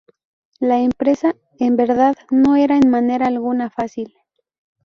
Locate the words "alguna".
3.27-3.69